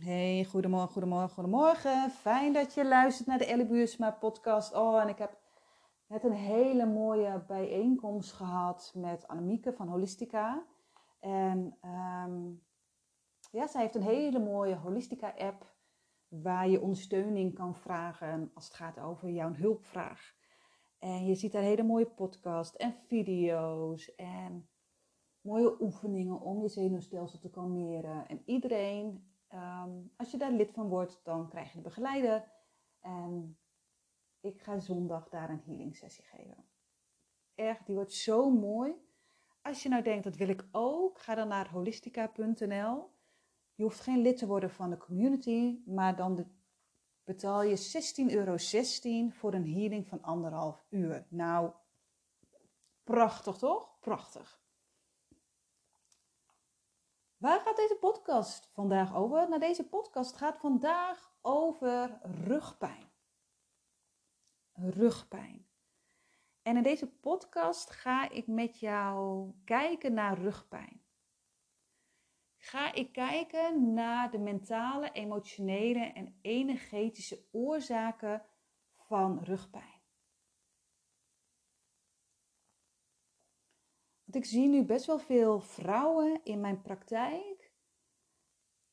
Hey, 0.00 0.44
goedemorgen, 0.44 0.92
goedemorgen, 0.92 1.30
goedemorgen. 1.30 2.10
Fijn 2.10 2.52
dat 2.52 2.74
je 2.74 2.84
luistert 2.84 3.28
naar 3.28 3.38
de 3.38 3.46
Ellie 3.46 3.66
Buursma 3.66 4.10
podcast. 4.10 4.74
Oh, 4.74 5.00
en 5.00 5.08
ik 5.08 5.18
heb 5.18 5.38
net 6.06 6.24
een 6.24 6.32
hele 6.32 6.86
mooie 6.86 7.44
bijeenkomst 7.46 8.32
gehad 8.32 8.92
met 8.94 9.28
Annemieke 9.28 9.72
van 9.72 9.88
Holistica. 9.88 10.66
En 11.20 11.76
ehm, 11.80 12.50
ja, 13.50 13.66
zij 13.66 13.80
heeft 13.80 13.94
een 13.94 14.02
hele 14.02 14.38
mooie 14.38 14.74
Holistica 14.74 15.34
app 15.38 15.74
waar 16.28 16.68
je 16.68 16.80
ondersteuning 16.80 17.54
kan 17.54 17.74
vragen 17.74 18.50
als 18.54 18.64
het 18.64 18.74
gaat 18.74 18.98
over 18.98 19.30
jouw 19.30 19.52
hulpvraag. 19.52 20.34
En 20.98 21.26
je 21.26 21.34
ziet 21.34 21.52
daar 21.52 21.62
hele 21.62 21.82
mooie 21.82 22.06
podcast 22.06 22.74
en 22.74 22.94
video's 23.06 24.14
en 24.14 24.68
mooie 25.40 25.82
oefeningen 25.82 26.40
om 26.40 26.62
je 26.62 26.68
zenuwstelsel 26.68 27.38
te 27.38 27.50
kalmeren. 27.50 28.28
En 28.28 28.42
iedereen 28.44 29.34
Ehm, 29.48 29.90
als 30.16 30.30
je 30.30 30.38
daar 30.38 30.52
lid 30.52 30.70
van 30.70 30.88
wordt, 30.88 31.20
dan 31.24 31.48
krijg 31.48 31.70
je 31.70 31.76
de 31.76 31.84
begeleider. 31.84 32.52
En 33.00 33.58
ik 34.40 34.62
ga 34.62 34.78
zondag 34.78 35.28
daar 35.28 35.50
een 35.50 35.62
healing 35.64 35.96
sessie 35.96 36.24
geven. 36.24 36.64
Echt, 37.54 37.86
die 37.86 37.94
wordt 37.94 38.12
zo 38.12 38.50
mooi. 38.50 38.94
Als 39.62 39.82
je 39.82 39.88
nou 39.88 40.02
denkt, 40.02 40.24
dat 40.24 40.36
wil 40.36 40.48
ik 40.48 40.68
ook, 40.72 41.18
ga 41.18 41.34
dan 41.34 41.48
naar 41.48 41.70
holistica.nl. 41.70 43.14
Je 43.74 43.82
hoeft 43.82 44.00
geen 44.00 44.22
lid 44.22 44.36
te 44.36 44.46
worden 44.46 44.70
van 44.70 44.90
de 44.90 44.96
community, 44.96 45.82
maar 45.86 46.16
dan 46.16 46.50
betaal 47.24 47.62
je 47.62 47.76
16,16 48.28 48.32
euro 48.32 48.56
voor 49.30 49.54
een 49.54 49.72
healing 49.72 50.06
van 50.06 50.22
anderhalf 50.22 50.86
uur. 50.90 51.26
Nou, 51.28 51.72
prachtig 53.04 53.56
toch? 53.56 53.98
Prachtig. 54.00 54.65
Waar 57.46 57.60
gaat 57.60 57.76
deze 57.76 57.96
podcast 58.00 58.70
vandaag 58.72 59.14
over? 59.14 59.48
Nou, 59.48 59.60
deze 59.60 59.88
podcast 59.88 60.36
gaat 60.36 60.58
vandaag 60.58 61.32
over 61.42 62.18
rugpijn. 62.22 63.10
Rugpijn. 64.72 65.66
En 66.62 66.76
in 66.76 66.82
deze 66.82 67.06
podcast 67.06 67.90
ga 67.90 68.30
ik 68.30 68.46
met 68.46 68.80
jou 68.80 69.52
kijken 69.64 70.14
naar 70.14 70.38
rugpijn. 70.38 71.04
Ga 72.56 72.92
ik 72.92 73.12
kijken 73.12 73.92
naar 73.92 74.30
de 74.30 74.38
mentale, 74.38 75.12
emotionele 75.12 76.12
en 76.12 76.38
energetische 76.42 77.44
oorzaken 77.52 78.44
van 78.96 79.40
rugpijn. 79.42 79.95
Ik 84.34 84.44
zie 84.44 84.68
nu 84.68 84.84
best 84.84 85.06
wel 85.06 85.18
veel 85.18 85.60
vrouwen 85.60 86.40
in 86.44 86.60
mijn 86.60 86.82
praktijk 86.82 87.72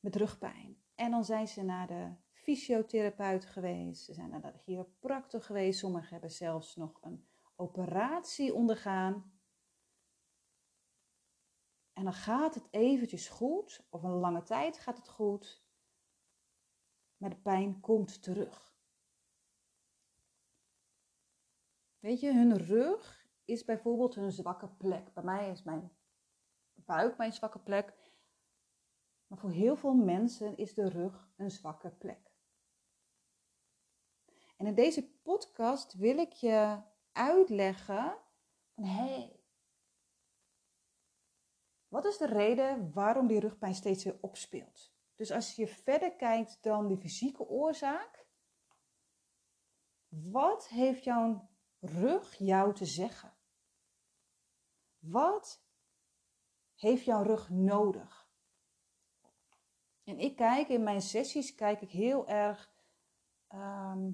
met 0.00 0.16
rugpijn. 0.16 0.82
En 0.94 1.10
dan 1.10 1.24
zijn 1.24 1.48
ze 1.48 1.62
naar 1.62 1.86
de 1.86 2.14
fysiotherapeut 2.32 3.44
geweest, 3.44 4.04
ze 4.04 4.12
zijn 4.12 4.30
naar 4.30 4.42
de 4.42 4.58
chiropractor 4.58 5.42
geweest, 5.42 5.78
sommigen 5.78 6.08
hebben 6.08 6.30
zelfs 6.30 6.76
nog 6.76 6.98
een 7.02 7.26
operatie 7.56 8.54
ondergaan. 8.54 9.32
En 11.92 12.04
dan 12.04 12.12
gaat 12.12 12.54
het 12.54 12.68
eventjes 12.70 13.28
goed, 13.28 13.86
of 13.90 14.02
een 14.02 14.10
lange 14.10 14.42
tijd 14.42 14.78
gaat 14.78 14.96
het 14.96 15.08
goed, 15.08 15.64
maar 17.16 17.30
de 17.30 17.36
pijn 17.36 17.80
komt 17.80 18.22
terug. 18.22 18.76
Weet 21.98 22.20
je, 22.20 22.32
hun 22.32 22.56
rug 22.56 23.23
is 23.44 23.64
bijvoorbeeld 23.64 24.14
hun 24.14 24.32
zwakke 24.32 24.68
plek. 24.68 25.12
Bij 25.12 25.22
mij 25.22 25.50
is 25.50 25.62
mijn 25.62 25.92
buik 26.74 27.16
mijn 27.16 27.32
zwakke 27.32 27.58
plek. 27.58 27.94
Maar 29.26 29.38
voor 29.38 29.50
heel 29.50 29.76
veel 29.76 29.94
mensen 29.94 30.56
is 30.56 30.74
de 30.74 30.88
rug 30.88 31.32
een 31.36 31.50
zwakke 31.50 31.90
plek. 31.90 32.32
En 34.56 34.66
in 34.66 34.74
deze 34.74 35.10
podcast 35.22 35.94
wil 35.94 36.18
ik 36.18 36.32
je 36.32 36.82
uitleggen 37.12 38.18
van 38.74 38.84
hé, 38.84 39.32
wat 41.88 42.04
is 42.04 42.16
de 42.16 42.26
reden 42.26 42.92
waarom 42.92 43.26
die 43.26 43.40
rugpijn 43.40 43.74
steeds 43.74 44.04
weer 44.04 44.18
opspeelt? 44.20 44.92
Dus 45.14 45.30
als 45.30 45.56
je 45.56 45.66
verder 45.66 46.16
kijkt 46.16 46.62
dan 46.62 46.86
die 46.86 46.96
fysieke 46.96 47.48
oorzaak, 47.48 48.26
wat 50.08 50.68
heeft 50.68 51.04
jouw 51.04 51.48
rug 51.80 52.34
jou 52.34 52.74
te 52.74 52.84
zeggen? 52.84 53.33
Wat 55.06 55.62
heeft 56.74 57.04
jouw 57.04 57.22
rug 57.22 57.50
nodig? 57.50 58.28
En 60.04 60.18
ik 60.18 60.36
kijk 60.36 60.68
in 60.68 60.82
mijn 60.82 61.00
sessies 61.00 61.54
kijk 61.54 61.80
ik 61.80 61.90
heel 61.90 62.28
erg 62.28 62.72
ehm, 63.48 64.10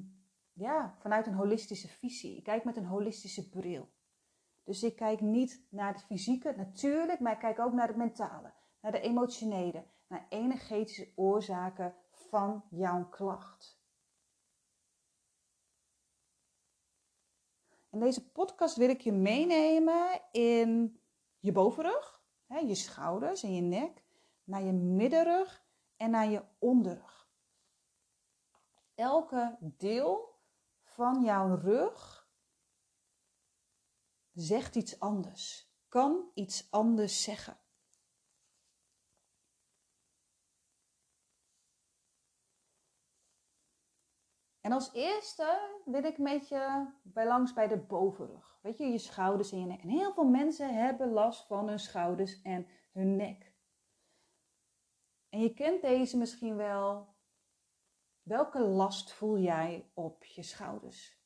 ja, 0.53 0.97
vanuit 0.99 1.27
een 1.27 1.35
holistische 1.35 1.89
visie. 1.89 2.37
Ik 2.37 2.45
kijk 2.45 2.65
met 2.65 2.77
een 2.77 2.87
holistische 2.87 3.49
bril. 3.49 3.93
Dus 4.65 4.83
ik 4.83 4.97
kijk 4.97 5.21
niet 5.21 5.67
naar 5.69 5.93
het 5.93 6.03
fysieke, 6.03 6.55
natuurlijk, 6.57 7.21
maar 7.21 7.33
ik 7.33 7.39
kijk 7.39 7.59
ook 7.59 7.73
naar 7.73 7.89
het 7.89 7.97
mentale, 7.97 8.53
naar 8.81 8.93
de 8.93 9.01
emotionele, 9.01 9.85
naar 10.07 10.27
energetische 10.29 11.13
oorzaken 11.15 11.95
van 12.11 12.65
jouw 12.71 13.09
klacht. 13.09 13.80
In 17.91 18.01
deze 18.01 18.31
podcast 18.31 18.77
wil 18.77 18.89
ik 18.89 19.01
je 19.01 19.13
meenemen 19.13 20.23
in 20.33 21.01
je 21.39 21.53
bovenrug, 21.53 22.23
hè, 22.47 22.59
je 22.59 22.75
schouders 22.75 23.43
en 23.43 23.55
je 23.55 23.61
nek, 23.61 24.05
naar 24.45 24.63
je 24.63 24.73
middenrug 24.73 25.65
en 25.97 26.11
naar 26.11 26.31
je 26.31 26.45
onderrug. 26.59 27.31
Elke 28.95 29.57
deel 29.61 30.39
van 30.83 31.23
jouw 31.23 31.55
rug 31.55 32.29
zegt 34.33 34.75
iets 34.75 35.01
anders, 35.01 35.73
kan 35.89 36.31
iets 36.35 36.71
anders 36.71 37.23
zeggen. 37.23 37.59
En 44.61 44.73
als 44.73 44.93
eerste 44.93 45.81
wil 45.85 46.05
ik 46.05 46.19
met 46.19 46.49
je 46.49 46.93
bij 47.03 47.27
langs 47.27 47.53
bij 47.53 47.69
de 47.69 47.79
bovenrug. 47.79 48.59
Weet 48.63 48.79
je, 48.79 48.85
je 48.85 48.99
schouders 48.99 49.53
en 49.53 49.61
je 49.61 49.67
nek. 49.67 49.83
En 49.83 49.89
heel 49.89 50.13
veel 50.13 50.29
mensen 50.29 50.75
hebben 50.75 51.11
last 51.11 51.47
van 51.47 51.69
hun 51.69 51.79
schouders 51.79 52.43
en 52.43 52.67
hun 52.93 53.17
nek. 53.17 53.55
En 55.29 55.41
je 55.41 55.55
kent 55.55 55.83
deze 55.83 56.17
misschien 56.17 56.57
wel. 56.57 57.15
Welke 58.23 58.59
last 58.59 59.13
voel 59.13 59.39
jij 59.39 59.91
op 59.95 60.25
je 60.25 60.43
schouders? 60.43 61.19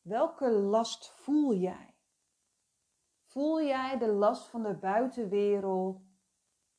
Welke 0.00 0.50
last 0.50 1.10
voel 1.10 1.54
jij? 1.54 1.94
Voel 3.24 3.62
jij 3.62 3.98
de 3.98 4.08
last 4.08 4.46
van 4.46 4.62
de 4.62 4.74
buitenwereld 4.74 6.02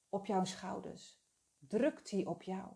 op 0.10 0.26
jouw 0.26 0.44
schouders? 0.44 1.17
Drukt 1.68 2.10
die 2.10 2.28
op 2.28 2.44
jou? 2.44 2.74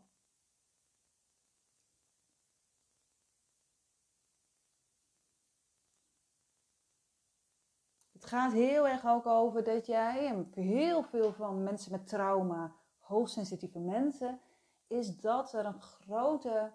Het 8.12 8.26
gaat 8.26 8.52
heel 8.52 8.88
erg 8.88 9.06
ook 9.06 9.26
over 9.26 9.64
dat 9.64 9.86
jij, 9.86 10.28
en 10.28 10.52
heel 10.54 11.04
veel 11.04 11.34
van 11.34 11.64
mensen 11.64 11.92
met 11.92 12.08
trauma, 12.08 12.76
hoogsensitieve 13.00 13.80
mensen, 13.80 14.40
is 14.88 15.18
dat 15.18 15.54
er 15.54 15.66
een 15.66 15.82
grote, 15.82 16.74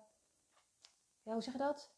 ja, 1.22 1.32
hoe 1.32 1.42
zeg 1.42 1.52
je 1.52 1.58
dat? 1.58 1.94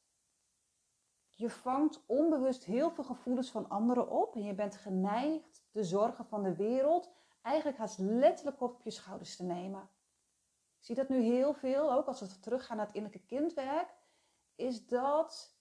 Je 1.28 1.50
vangt 1.50 2.02
onbewust 2.06 2.64
heel 2.64 2.90
veel 2.90 3.04
gevoelens 3.04 3.50
van 3.50 3.68
anderen 3.68 4.10
op 4.10 4.34
en 4.34 4.42
je 4.42 4.54
bent 4.54 4.76
geneigd 4.76 5.64
de 5.70 5.84
zorgen 5.84 6.26
van 6.26 6.42
de 6.42 6.54
wereld 6.54 7.10
eigenlijk 7.42 7.78
haast 7.78 7.98
letterlijk 7.98 8.60
op 8.60 8.82
je 8.82 8.90
schouders 8.90 9.36
te 9.36 9.44
nemen. 9.44 9.90
Zie 10.88 10.96
dat 10.96 11.08
nu 11.08 11.20
heel 11.20 11.54
veel, 11.54 11.92
ook 11.92 12.06
als 12.06 12.20
we 12.20 12.40
teruggaan 12.40 12.76
naar 12.76 12.86
het 12.86 12.94
innerlijke 12.94 13.26
kindwerk, 13.26 13.94
is 14.54 14.86
dat 14.86 15.58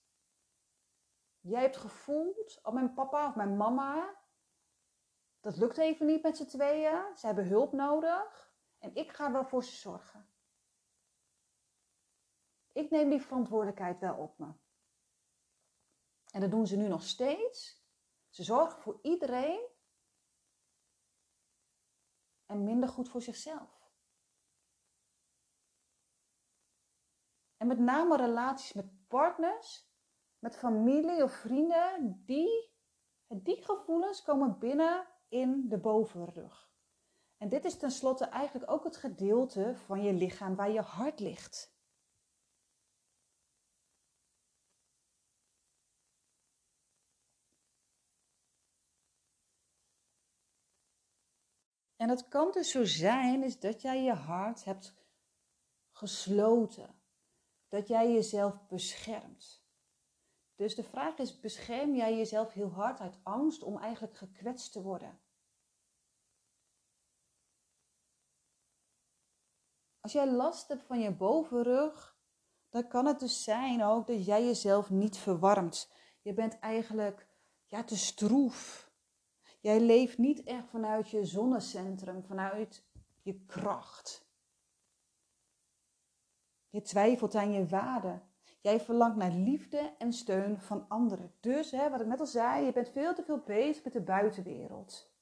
jij 1.40 1.62
hebt 1.62 1.78
gevoeld, 1.78 2.60
oh 2.64 2.74
mijn 2.74 2.94
papa 2.94 3.28
of 3.28 3.36
mijn 3.36 3.58
mama, 3.58 4.18
dat 5.40 5.58
lukt 5.58 5.78
even 5.78 6.06
niet 6.06 6.24
met 6.24 6.38
z'n 6.38 6.46
tweeën, 6.46 7.18
ze 7.18 7.26
hebben 7.26 7.48
hulp 7.48 7.72
nodig 7.72 8.54
en 8.80 8.96
ik 8.96 9.12
ga 9.12 9.32
wel 9.32 9.46
voor 9.46 9.64
ze 9.64 9.76
zorgen. 9.76 10.30
Ik 12.72 12.90
neem 12.90 13.10
die 13.10 13.22
verantwoordelijkheid 13.22 14.00
wel 14.00 14.16
op 14.16 14.38
me. 14.38 14.54
En 16.32 16.42
dat 16.42 16.52
doen 16.52 16.68
ze 16.68 16.76
nu 16.76 16.88
nog 16.88 17.04
steeds. 17.04 17.86
Ze 18.30 18.44
zorgen 18.44 18.82
voor 18.82 19.00
iedereen 19.02 19.68
en 22.46 22.64
minder 22.64 22.90
goed 22.90 23.10
voor 23.10 23.22
zichzelf. 23.22 23.77
En 27.58 27.68
met 27.68 27.80
name 27.80 28.18
relaties 28.18 28.74
met 28.74 29.08
partners, 29.08 29.90
met 30.40 30.58
familie 30.58 31.24
of 31.24 31.32
vrienden, 31.32 32.22
die, 32.26 32.72
die 33.28 33.64
gevoelens 33.64 34.22
komen 34.24 34.60
binnen 34.60 35.08
in 35.28 35.70
de 35.70 35.78
bovenrug. 35.78 36.72
En 37.38 37.50
dit 37.50 37.66
is 37.66 37.78
tenslotte 37.78 38.26
eigenlijk 38.26 38.72
ook 38.72 38.84
het 38.84 38.98
gedeelte 38.98 39.76
van 39.76 40.02
je 40.02 40.14
lichaam 40.14 40.56
waar 40.56 40.72
je 40.72 40.82
hart 40.82 41.20
ligt. 41.20 41.76
En 51.96 52.10
het 52.10 52.28
kan 52.28 52.52
dus 52.52 52.72
zo 52.72 52.86
zijn 52.86 53.44
is 53.44 53.60
dat 53.60 53.82
jij 53.82 54.04
je 54.04 54.14
hart 54.14 54.64
hebt 54.64 54.96
gesloten. 55.92 56.97
Dat 57.78 57.88
jij 57.88 58.12
jezelf 58.12 58.68
beschermt. 58.68 59.66
Dus 60.56 60.76
de 60.76 60.84
vraag 60.84 61.18
is, 61.18 61.40
bescherm 61.40 61.96
jij 61.96 62.18
jezelf 62.18 62.54
heel 62.54 62.70
hard 62.70 63.00
uit 63.00 63.20
angst 63.24 63.64
om 63.64 63.78
eigenlijk 63.78 64.18
gekwetst 64.18 64.72
te 64.72 64.82
worden? 64.82 65.20
Als 70.00 70.12
jij 70.12 70.32
last 70.32 70.68
hebt 70.68 70.84
van 70.84 71.00
je 71.00 71.12
bovenrug, 71.12 72.18
dan 72.70 72.88
kan 72.88 73.06
het 73.06 73.20
dus 73.20 73.44
zijn 73.44 73.84
ook 73.84 74.08
dat 74.08 74.26
jij 74.26 74.46
jezelf 74.46 74.90
niet 74.90 75.18
verwarmt. 75.18 75.92
Je 76.22 76.34
bent 76.34 76.60
eigenlijk 76.60 77.28
ja, 77.66 77.84
te 77.84 77.98
stroef. 77.98 78.92
Jij 79.60 79.80
leeft 79.80 80.18
niet 80.18 80.44
echt 80.44 80.70
vanuit 80.70 81.10
je 81.10 81.26
zonnecentrum, 81.26 82.24
vanuit 82.24 82.86
je 83.22 83.46
kracht. 83.46 84.27
Je 86.70 86.82
twijfelt 86.82 87.36
aan 87.36 87.52
je 87.52 87.66
waarde. 87.66 88.22
Jij 88.62 88.80
verlangt 88.80 89.18
naar 89.18 89.32
liefde 89.32 89.96
en 89.98 90.14
steun 90.14 90.62
van 90.62 90.88
anderen. 90.88 91.34
Dus, 91.40 91.72
hè, 91.72 91.90
wat 91.90 92.02
ik 92.02 92.08
net 92.08 92.20
al 92.20 92.26
zei, 92.26 92.66
je 92.66 92.72
bent 92.72 92.90
veel 92.90 93.14
te 93.14 93.24
veel 93.24 93.40
bezig 93.40 93.84
met 93.84 93.94
de 93.94 94.02
buitenwereld. 94.02 95.16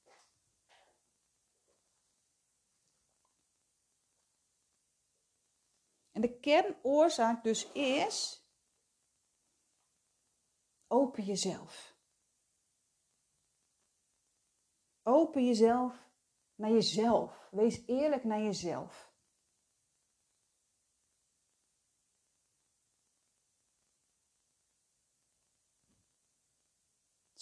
En 6.12 6.22
de 6.22 6.38
kernoorzaak 6.40 7.44
dus 7.44 7.72
is: 7.72 8.46
open 10.86 11.24
jezelf. 11.24 11.96
Open 15.02 15.44
jezelf 15.44 16.08
naar 16.54 16.70
jezelf. 16.70 17.48
Wees 17.50 17.86
eerlijk 17.86 18.24
naar 18.24 18.40
jezelf. 18.40 19.14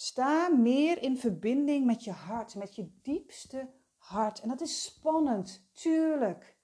Sta 0.05 0.49
meer 0.49 1.01
in 1.01 1.17
verbinding 1.17 1.85
met 1.85 2.03
je 2.03 2.11
hart, 2.11 2.55
met 2.55 2.75
je 2.75 2.99
diepste 3.01 3.73
hart. 3.97 4.39
En 4.39 4.49
dat 4.49 4.61
is 4.61 4.83
spannend, 4.83 5.69
tuurlijk. 5.73 6.57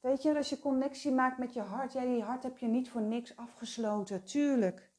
Weet 0.00 0.22
je, 0.22 0.36
als 0.36 0.48
je 0.48 0.58
connectie 0.58 1.12
maakt 1.12 1.38
met 1.38 1.52
je 1.52 1.60
hart, 1.60 1.92
ja, 1.92 2.04
die 2.04 2.22
hart 2.22 2.42
heb 2.42 2.58
je 2.58 2.66
niet 2.66 2.90
voor 2.90 3.02
niks 3.02 3.36
afgesloten, 3.36 4.24
tuurlijk. 4.24 4.92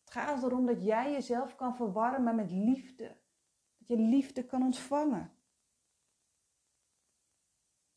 Het 0.00 0.12
gaat 0.12 0.42
erom 0.42 0.66
dat 0.66 0.84
jij 0.84 1.12
jezelf 1.12 1.54
kan 1.54 1.76
verwarmen 1.76 2.34
met 2.34 2.50
liefde. 2.50 3.20
Dat 3.78 3.88
je 3.88 3.96
liefde 3.96 4.44
kan 4.44 4.62
ontvangen. 4.62 5.32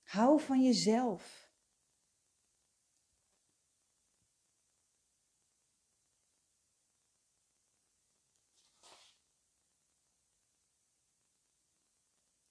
Hou 0.04 0.40
van 0.40 0.64
jezelf. 0.64 1.45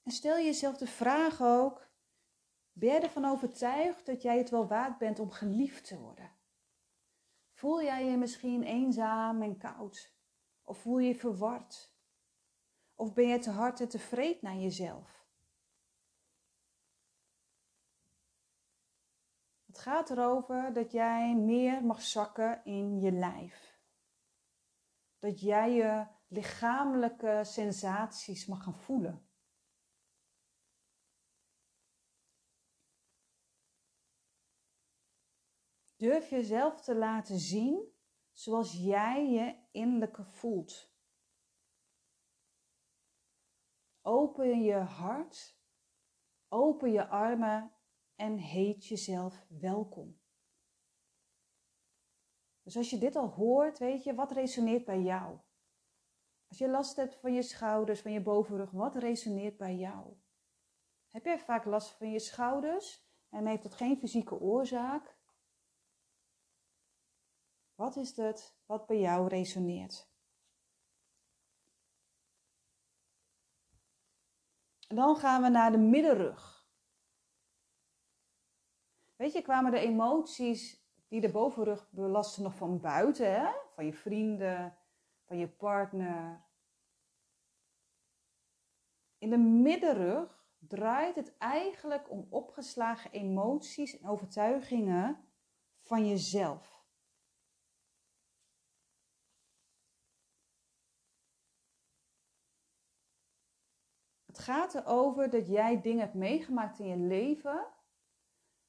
En 0.04 0.12
stel 0.12 0.36
jezelf 0.36 0.76
de 0.76 0.86
vraag 0.86 1.42
ook: 1.42 1.88
ben 2.72 2.92
je 2.92 3.00
ervan 3.00 3.24
overtuigd 3.24 4.06
dat 4.06 4.22
jij 4.22 4.38
het 4.38 4.50
wel 4.50 4.66
waard 4.66 4.98
bent 4.98 5.18
om 5.18 5.30
geliefd 5.30 5.86
te 5.86 5.98
worden? 5.98 6.32
Voel 7.52 7.82
jij 7.82 8.04
je 8.04 8.16
misschien 8.16 8.62
eenzaam 8.62 9.42
en 9.42 9.58
koud? 9.58 10.14
Of 10.62 10.78
voel 10.78 10.98
je 10.98 11.08
je 11.08 11.14
verward? 11.14 11.92
Of 12.94 13.12
ben 13.12 13.28
je 13.28 13.38
te 13.38 13.50
hard 13.50 13.80
en 13.80 13.88
tevreden 13.88 14.38
naar 14.40 14.56
jezelf? 14.56 15.26
Het 19.66 19.78
gaat 19.78 20.10
erover 20.10 20.72
dat 20.72 20.92
jij 20.92 21.34
meer 21.34 21.84
mag 21.84 22.02
zakken 22.02 22.64
in 22.64 23.00
je 23.00 23.12
lijf. 23.12 23.78
Dat 25.18 25.40
jij 25.40 25.72
je 25.72 26.06
lichamelijke 26.28 27.40
sensaties 27.44 28.46
mag 28.46 28.62
gaan 28.62 28.78
voelen. 28.78 29.28
Durf 36.04 36.30
jezelf 36.30 36.80
te 36.80 36.94
laten 36.94 37.38
zien 37.38 37.92
zoals 38.32 38.72
jij 38.72 39.30
je 39.30 39.56
innerlijke 39.70 40.24
voelt. 40.24 40.92
Open 44.02 44.62
je 44.62 44.74
hart, 44.74 45.58
open 46.48 46.92
je 46.92 47.08
armen 47.08 47.72
en 48.14 48.36
heet 48.36 48.86
jezelf 48.86 49.46
welkom. 49.48 50.20
Dus 52.62 52.76
als 52.76 52.90
je 52.90 52.98
dit 52.98 53.16
al 53.16 53.28
hoort, 53.28 53.78
weet 53.78 54.04
je, 54.04 54.14
wat 54.14 54.32
resoneert 54.32 54.84
bij 54.84 55.00
jou? 55.00 55.38
Als 56.46 56.58
je 56.58 56.68
last 56.68 56.96
hebt 56.96 57.14
van 57.14 57.32
je 57.32 57.42
schouders, 57.42 58.00
van 58.00 58.12
je 58.12 58.22
bovenrug, 58.22 58.70
wat 58.70 58.94
resoneert 58.94 59.56
bij 59.56 59.76
jou? 59.76 60.16
Heb 61.10 61.24
jij 61.24 61.38
vaak 61.38 61.64
last 61.64 61.90
van 61.90 62.10
je 62.10 62.18
schouders 62.20 63.08
en 63.28 63.46
heeft 63.46 63.62
dat 63.62 63.74
geen 63.74 63.98
fysieke 63.98 64.40
oorzaak? 64.40 65.13
Wat 67.74 67.96
is 67.96 68.16
het 68.16 68.56
wat 68.66 68.86
bij 68.86 68.98
jou 68.98 69.28
resoneert? 69.28 70.12
Dan 74.78 75.16
gaan 75.16 75.42
we 75.42 75.48
naar 75.48 75.72
de 75.72 75.78
middenrug. 75.78 76.68
Weet 79.16 79.32
je, 79.32 79.42
kwamen 79.42 79.70
de 79.70 79.78
emoties 79.78 80.84
die 81.08 81.20
de 81.20 81.30
bovenrug 81.30 81.90
belasten 81.90 82.42
nog 82.42 82.54
van 82.54 82.80
buiten, 82.80 83.40
hè? 83.40 83.52
van 83.74 83.86
je 83.86 83.92
vrienden, 83.92 84.78
van 85.24 85.38
je 85.38 85.48
partner. 85.48 86.44
In 89.18 89.30
de 89.30 89.38
middenrug 89.38 90.46
draait 90.58 91.14
het 91.14 91.36
eigenlijk 91.38 92.10
om 92.10 92.26
opgeslagen 92.30 93.10
emoties 93.10 93.98
en 93.98 94.08
overtuigingen 94.08 95.28
van 95.80 96.08
jezelf. 96.08 96.73
Het 104.34 104.42
gaat 104.42 104.74
erover 104.74 105.30
dat 105.30 105.48
jij 105.48 105.80
dingen 105.80 106.00
hebt 106.00 106.14
meegemaakt 106.14 106.78
in 106.78 106.86
je 106.86 106.96
leven 106.96 107.66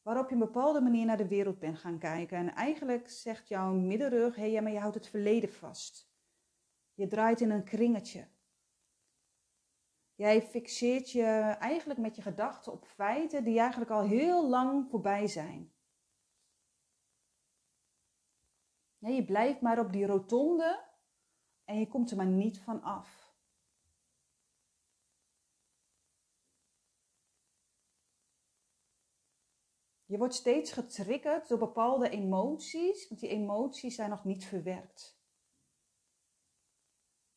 waarop 0.01 0.27
je 0.27 0.33
een 0.33 0.39
bepaalde 0.39 0.81
manier 0.81 1.05
naar 1.05 1.17
de 1.17 1.27
wereld 1.27 1.59
bent 1.59 1.77
gaan 1.77 1.97
kijken. 1.97 2.37
En 2.37 2.53
eigenlijk 2.55 3.09
zegt 3.09 3.47
jouw 3.47 3.73
middenrug, 3.73 4.35
hé, 4.35 4.51
hey, 4.51 4.61
maar 4.61 4.71
je 4.71 4.79
houdt 4.79 4.95
het 4.95 5.07
verleden 5.07 5.53
vast. 5.53 6.11
Je 6.93 7.07
draait 7.07 7.41
in 7.41 7.51
een 7.51 7.63
kringetje. 7.63 8.27
Jij 10.15 10.41
fixeert 10.41 11.11
je 11.11 11.23
eigenlijk 11.59 11.99
met 11.99 12.15
je 12.15 12.21
gedachten 12.21 12.71
op 12.71 12.85
feiten 12.85 13.43
die 13.43 13.59
eigenlijk 13.59 13.91
al 13.91 14.01
heel 14.01 14.49
lang 14.49 14.89
voorbij 14.89 15.27
zijn. 15.27 15.73
Je 18.97 19.25
blijft 19.25 19.61
maar 19.61 19.79
op 19.79 19.91
die 19.91 20.05
rotonde 20.05 20.83
en 21.63 21.79
je 21.79 21.87
komt 21.87 22.11
er 22.11 22.17
maar 22.17 22.25
niet 22.25 22.59
van 22.59 22.81
af. 22.81 23.24
Je 30.05 30.17
wordt 30.17 30.33
steeds 30.33 30.71
getriggerd 30.71 31.47
door 31.47 31.57
bepaalde 31.57 32.09
emoties, 32.09 33.07
want 33.07 33.21
die 33.21 33.29
emoties 33.29 33.95
zijn 33.95 34.09
nog 34.09 34.23
niet 34.23 34.45
verwerkt. 34.45 35.19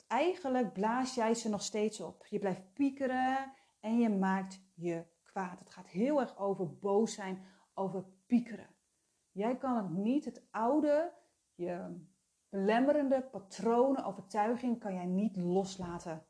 Eigenlijk 0.07 0.73
blaas 0.73 1.15
jij 1.15 1.35
ze 1.35 1.49
nog 1.49 1.63
steeds 1.63 2.01
op. 2.01 2.27
Je 2.27 2.39
blijft 2.39 2.73
piekeren 2.73 3.53
en 3.81 3.99
je 3.99 4.09
maakt 4.09 4.61
je 4.75 5.05
kwaad. 5.23 5.59
Het 5.59 5.71
gaat 5.71 5.89
heel 5.89 6.21
erg 6.21 6.39
over 6.39 6.79
boos 6.79 7.15
zijn, 7.15 7.47
over 7.75 8.05
piekeren. 8.27 8.75
Jij 9.33 9.57
kan 9.57 9.77
het 9.77 9.91
niet, 9.91 10.25
het 10.25 10.47
oude, 10.51 11.13
je 11.55 12.07
belemmerende 12.49 13.23
patronen, 13.23 14.05
overtuiging 14.05 14.79
kan 14.79 14.95
jij 14.95 15.07
niet 15.07 15.37
loslaten. 15.37 16.27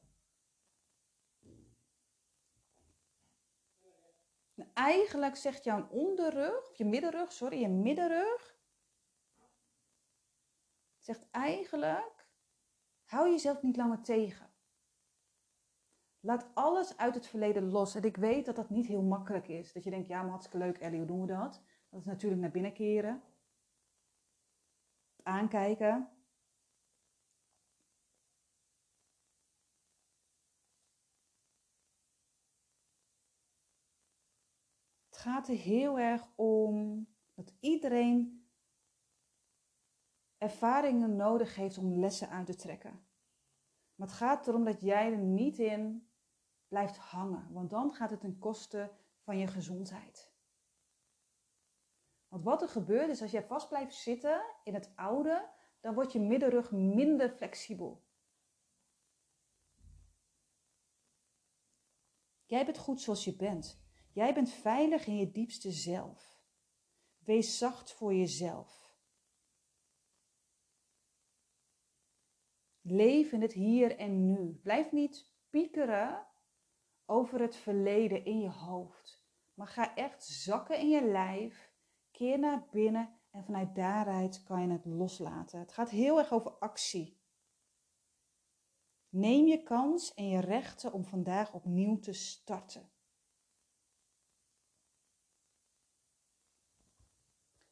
Eigenlijk 4.79 5.37
zegt 5.37 5.65
jouw 5.65 5.89
onderrug, 5.91 6.71
of 6.71 6.77
je 6.77 6.85
middenrug, 6.85 7.33
sorry, 7.33 7.61
je 7.61 7.69
middenrug, 7.69 8.57
zegt 10.99 11.31
eigenlijk, 11.31 12.29
hou 13.05 13.31
jezelf 13.31 13.63
niet 13.63 13.77
langer 13.77 14.03
tegen. 14.03 14.51
Laat 16.21 16.51
alles 16.55 16.97
uit 16.97 17.15
het 17.15 17.27
verleden 17.27 17.71
los. 17.71 17.95
En 17.95 18.03
ik 18.03 18.17
weet 18.17 18.47
dat 18.47 18.57
dat 18.57 18.71
niet 18.71 18.87
heel 18.87 19.03
makkelijk 19.03 19.49
is. 19.49 19.73
Dat 19.73 19.85
je 19.85 19.91
denkt, 19.91 20.09
ja, 20.09 20.21
maar 20.21 20.31
hartstikke 20.31 20.59
leuk, 20.59 20.79
Ellie, 20.79 20.99
hoe 20.99 21.07
doen 21.07 21.21
we 21.21 21.27
dat? 21.27 21.63
Dat 21.89 22.01
is 22.01 22.07
natuurlijk 22.07 22.41
naar 22.41 22.51
binnen 22.51 22.73
keren. 22.73 23.23
Aankijken. 25.23 26.18
Gaat 35.29 35.49
er 35.49 35.57
heel 35.57 35.99
erg 35.99 36.29
om 36.35 37.07
dat 37.35 37.55
iedereen 37.61 38.49
ervaringen 40.39 41.17
nodig 41.17 41.55
heeft 41.55 41.79
om 41.79 41.99
lessen 41.99 42.29
uit 42.29 42.47
te 42.47 42.55
trekken. 42.55 43.07
Maar 43.95 44.07
het 44.09 44.17
gaat 44.17 44.49
erom 44.49 44.65
dat 44.65 44.81
jij 44.81 45.13
er 45.13 45.19
niet 45.19 45.59
in 45.59 46.11
blijft 46.69 46.97
hangen, 46.97 47.53
want 47.53 47.71
dan 47.71 47.93
gaat 47.93 48.11
het 48.11 48.21
ten 48.21 48.39
koste 48.39 48.93
van 49.21 49.39
je 49.39 49.47
gezondheid. 49.47 50.33
Want 52.29 52.45
wat 52.45 52.63
er 52.63 52.69
gebeurt 52.69 53.09
is 53.09 53.23
als 53.23 53.31
jij 53.31 53.47
vast 53.47 53.69
blijft 53.69 53.95
zitten 53.95 54.43
in 54.65 54.75
het 54.75 54.93
oude, 54.97 55.51
dan 55.81 55.95
wordt 55.95 56.13
je 56.13 56.21
middenrug 56.21 56.73
minder 56.73 57.31
flexibel. 57.31 58.07
Jij 62.45 62.65
bent 62.65 62.79
goed 62.79 63.01
zoals 63.01 63.25
je 63.25 63.37
bent. 63.37 63.88
Jij 64.19 64.35
bent 64.35 64.51
veilig 64.51 65.07
in 65.07 65.17
je 65.17 65.31
diepste 65.31 65.73
zelf. 65.73 66.43
Wees 67.19 67.59
zacht 67.59 67.93
voor 67.93 68.15
jezelf. 68.15 68.97
Leef 72.81 73.33
in 73.33 73.43
het 73.43 73.53
hier 73.53 73.97
en 73.97 74.27
nu. 74.27 74.61
Blijf 74.63 74.93
niet 74.93 75.33
piekeren 75.51 76.27
over 77.07 77.41
het 77.41 77.57
verleden 77.57 78.25
in 78.25 78.41
je 78.41 78.51
hoofd. 78.51 79.27
Maar 79.55 79.67
ga 79.67 79.95
echt 79.95 80.25
zakken 80.25 80.79
in 80.79 80.89
je 80.89 81.05
lijf. 81.05 81.73
Keer 82.11 82.39
naar 82.39 82.69
binnen 82.71 83.21
en 83.31 83.45
vanuit 83.45 83.75
daaruit 83.75 84.43
kan 84.43 84.63
je 84.63 84.73
het 84.73 84.85
loslaten. 84.85 85.59
Het 85.59 85.73
gaat 85.73 85.91
heel 85.91 86.19
erg 86.19 86.33
over 86.33 86.51
actie. 86.51 87.21
Neem 89.09 89.47
je 89.47 89.63
kans 89.63 90.15
en 90.15 90.29
je 90.29 90.41
rechten 90.41 90.93
om 90.93 91.05
vandaag 91.05 91.55
opnieuw 91.55 91.99
te 91.99 92.13
starten. 92.13 92.97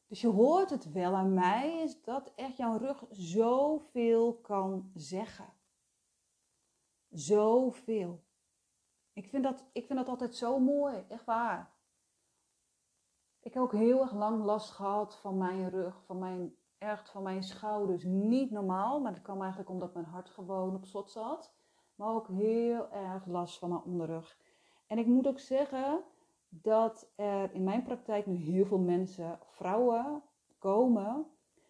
Dus 0.06 0.20
je 0.20 0.28
hoort 0.28 0.70
het 0.70 0.92
wel 0.92 1.14
aan 1.14 1.34
mij, 1.34 1.82
is 1.82 2.02
dat 2.02 2.32
echt 2.34 2.56
jouw 2.56 2.76
rug 2.76 3.04
zoveel 3.10 4.34
kan 4.34 4.90
zeggen. 4.94 5.52
Zoveel. 7.08 8.24
Ik 9.12 9.28
vind, 9.28 9.44
dat, 9.44 9.64
ik 9.72 9.86
vind 9.86 9.98
dat 9.98 10.08
altijd 10.08 10.36
zo 10.36 10.58
mooi, 10.58 11.04
echt 11.08 11.24
waar. 11.24 11.74
Ik 13.40 13.54
heb 13.54 13.62
ook 13.62 13.72
heel 13.72 14.00
erg 14.00 14.12
lang 14.12 14.44
last 14.44 14.70
gehad 14.70 15.16
van 15.16 15.38
mijn 15.38 15.70
rug, 15.70 16.04
van 16.04 16.18
mijn, 16.18 16.56
echt 16.78 17.10
van 17.10 17.22
mijn 17.22 17.42
schouders. 17.42 18.04
Niet 18.04 18.50
normaal, 18.50 19.00
maar 19.00 19.12
dat 19.12 19.22
kwam 19.22 19.40
eigenlijk 19.40 19.70
omdat 19.70 19.94
mijn 19.94 20.06
hart 20.06 20.30
gewoon 20.30 20.74
op 20.74 20.84
slot 20.84 21.10
zat. 21.10 21.54
Maar 21.94 22.08
ook 22.08 22.28
heel 22.28 22.90
erg 22.90 23.26
last 23.26 23.58
van 23.58 23.68
mijn 23.68 23.82
onderrug. 23.82 24.38
En 24.86 24.98
ik 24.98 25.06
moet 25.06 25.26
ook 25.26 25.38
zeggen, 25.38 26.04
dat 26.62 27.12
er 27.14 27.52
in 27.52 27.64
mijn 27.64 27.82
praktijk 27.82 28.26
nu 28.26 28.36
heel 28.36 28.66
veel 28.66 28.78
mensen, 28.78 29.38
vrouwen, 29.42 30.22
komen 30.58 31.26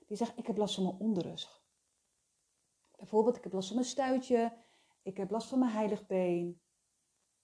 die 0.06 0.16
zeggen: 0.16 0.38
Ik 0.38 0.46
heb 0.46 0.56
last 0.56 0.74
van 0.74 0.84
mijn 0.84 0.98
onderrug. 0.98 1.64
Bijvoorbeeld, 2.96 3.36
ik 3.36 3.42
heb 3.42 3.52
last 3.52 3.66
van 3.66 3.76
mijn 3.76 3.88
stuitje, 3.88 4.56
ik 5.02 5.16
heb 5.16 5.30
last 5.30 5.48
van 5.48 5.58
mijn 5.58 5.70
heiligbeen, 5.70 6.60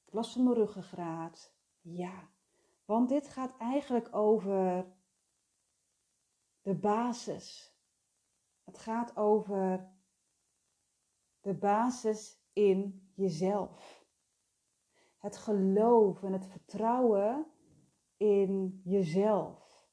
ik 0.05 0.13
last 0.13 0.33
van 0.33 0.43
mijn 0.43 0.57
ruggengraat. 0.57 1.55
Ja, 1.81 2.31
want 2.85 3.09
dit 3.09 3.29
gaat 3.29 3.57
eigenlijk 3.57 4.15
over 4.15 4.93
de 6.63 6.75
basis. 6.75 7.77
Het 8.65 8.79
gaat 8.79 9.17
over 9.17 9.93
de 11.41 11.55
basis 11.55 12.41
in 12.53 13.11
jezelf 13.15 14.02
het 15.23 15.37
geloof 15.37 16.23
en 16.23 16.33
het 16.33 16.47
vertrouwen 16.47 17.47
in 18.17 18.81
jezelf. 18.85 19.87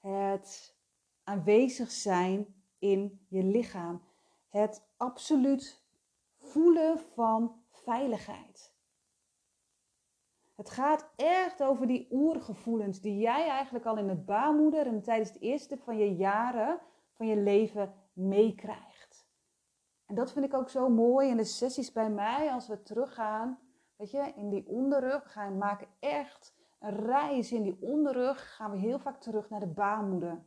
Het 0.00 0.76
aanwezig 1.24 1.90
zijn 1.90 2.54
in 2.78 3.26
je 3.28 3.42
lichaam. 3.42 4.02
Het 4.48 4.88
absoluut 4.96 5.84
voelen 6.36 6.98
van 6.98 7.62
veiligheid. 7.70 8.74
Het 10.54 10.70
gaat 10.70 11.12
echt 11.16 11.62
over 11.62 11.86
die 11.86 12.08
oergevoelens 12.10 13.00
die 13.00 13.18
jij 13.18 13.48
eigenlijk 13.48 13.84
al 13.84 13.96
in 13.96 14.06
de 14.06 14.16
baarmoeder 14.16 14.86
en 14.86 15.02
tijdens 15.02 15.32
de 15.32 15.38
eerste 15.38 15.78
van 15.78 15.98
je 15.98 16.14
jaren 16.14 16.80
van 17.12 17.26
je 17.26 17.36
leven 17.36 17.94
meekrijgt. 18.12 19.28
En 20.06 20.14
dat 20.14 20.32
vind 20.32 20.44
ik 20.44 20.54
ook 20.54 20.68
zo 20.68 20.88
mooi 20.88 21.28
in 21.28 21.36
de 21.36 21.44
sessies 21.44 21.92
bij 21.92 22.10
mij 22.10 22.52
als 22.52 22.68
we 22.68 22.82
teruggaan 22.82 23.65
Weet 23.96 24.10
je, 24.10 24.32
in 24.36 24.48
die 24.48 24.66
onderrug 24.66 25.34
we 25.34 25.50
maken 25.50 25.88
echt 25.98 26.54
een 26.78 26.96
reis 26.96 27.52
in 27.52 27.62
die 27.62 27.80
onderrug. 27.80 28.54
Gaan 28.54 28.70
we 28.70 28.76
heel 28.76 28.98
vaak 28.98 29.20
terug 29.20 29.50
naar 29.50 29.60
de 29.60 29.66
baarmoeder. 29.66 30.44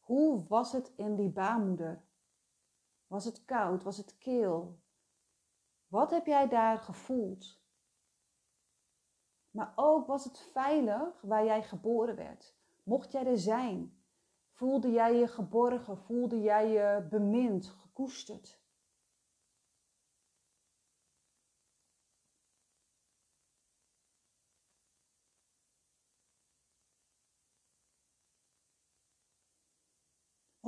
Hoe 0.00 0.46
was 0.46 0.72
het 0.72 0.92
in 0.96 1.16
die 1.16 1.30
baarmoeder? 1.30 2.02
Was 3.06 3.24
het 3.24 3.44
koud? 3.44 3.82
Was 3.82 3.96
het 3.96 4.18
keel? 4.18 4.78
Wat 5.86 6.10
heb 6.10 6.26
jij 6.26 6.48
daar 6.48 6.78
gevoeld? 6.78 7.60
Maar 9.50 9.72
ook 9.74 10.06
was 10.06 10.24
het 10.24 10.38
veilig 10.38 11.20
waar 11.20 11.44
jij 11.44 11.62
geboren 11.62 12.16
werd? 12.16 12.56
Mocht 12.82 13.12
jij 13.12 13.26
er 13.26 13.38
zijn? 13.38 14.02
Voelde 14.50 14.90
jij 14.90 15.14
je 15.14 15.26
geborgen? 15.26 15.98
Voelde 15.98 16.40
jij 16.40 16.68
je 16.68 17.06
bemind, 17.10 17.66
gekoesterd? 17.66 18.60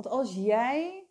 als 0.11 0.35
jij 0.35 1.07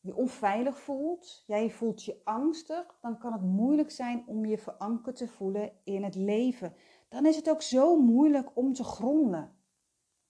je 0.00 0.14
onveilig 0.14 0.80
voelt, 0.80 1.44
jij 1.46 1.70
voelt 1.70 2.04
je 2.04 2.20
angstig, 2.24 2.98
dan 3.00 3.18
kan 3.18 3.32
het 3.32 3.42
moeilijk 3.42 3.90
zijn 3.90 4.24
om 4.26 4.46
je 4.46 4.58
verankerd 4.58 5.16
te 5.16 5.28
voelen 5.28 5.72
in 5.84 6.04
het 6.04 6.14
leven. 6.14 6.74
Dan 7.08 7.26
is 7.26 7.36
het 7.36 7.50
ook 7.50 7.62
zo 7.62 8.00
moeilijk 8.00 8.56
om 8.56 8.72
te 8.72 8.84
gronden. 8.84 9.56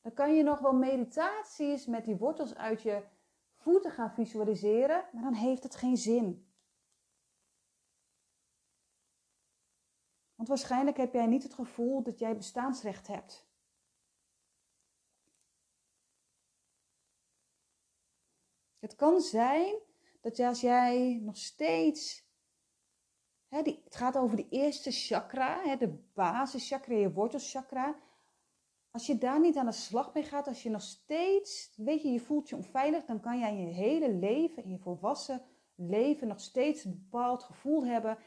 Dan 0.00 0.12
kan 0.12 0.34
je 0.34 0.42
nog 0.42 0.58
wel 0.58 0.72
meditaties 0.72 1.86
met 1.86 2.04
die 2.04 2.16
wortels 2.16 2.54
uit 2.54 2.82
je 2.82 3.02
voeten 3.54 3.90
gaan 3.90 4.10
visualiseren, 4.10 5.04
maar 5.12 5.22
dan 5.22 5.34
heeft 5.34 5.62
het 5.62 5.76
geen 5.76 5.96
zin. 5.96 6.50
Want 10.34 10.48
waarschijnlijk 10.48 10.96
heb 10.96 11.12
jij 11.12 11.26
niet 11.26 11.42
het 11.42 11.54
gevoel 11.54 12.02
dat 12.02 12.18
jij 12.18 12.36
bestaansrecht 12.36 13.06
hebt. 13.06 13.45
Het 18.86 18.96
kan 18.96 19.20
zijn 19.20 19.74
dat 20.20 20.38
als 20.38 20.60
jij 20.60 21.20
nog 21.22 21.36
steeds. 21.36 22.24
Hè, 23.48 23.62
die, 23.62 23.80
het 23.84 23.96
gaat 23.96 24.16
over 24.16 24.36
de 24.36 24.48
eerste 24.48 24.90
chakra, 24.90 25.62
hè, 25.62 25.76
de 25.76 25.88
basischakra, 26.14 26.94
je 26.94 27.12
wortelchakra. 27.12 27.96
Als 28.90 29.06
je 29.06 29.18
daar 29.18 29.40
niet 29.40 29.56
aan 29.56 29.66
de 29.66 29.72
slag 29.72 30.14
mee 30.14 30.22
gaat, 30.22 30.46
als 30.46 30.62
je 30.62 30.70
nog 30.70 30.82
steeds, 30.82 31.72
weet 31.76 32.02
je, 32.02 32.08
je 32.08 32.20
voelt 32.20 32.48
je 32.48 32.56
onveilig, 32.56 33.04
dan 33.04 33.20
kan 33.20 33.38
jij 33.38 33.56
je 33.56 33.66
hele 33.66 34.12
leven, 34.12 34.62
in 34.62 34.70
je 34.70 34.78
volwassen 34.78 35.42
leven, 35.74 36.28
nog 36.28 36.40
steeds 36.40 36.84
een 36.84 37.08
bepaald 37.10 37.42
gevoel 37.42 37.84
hebben: 37.84 38.18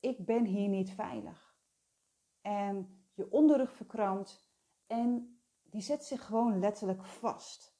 ik 0.00 0.24
ben 0.24 0.44
hier 0.44 0.68
niet 0.68 0.90
veilig. 0.90 1.56
En 2.40 3.04
je 3.14 3.30
onderrug 3.30 3.72
verkrampt 3.72 4.48
en 4.86 5.40
die 5.62 5.82
zet 5.82 6.04
zich 6.04 6.26
gewoon 6.26 6.58
letterlijk 6.58 7.04
vast. 7.04 7.75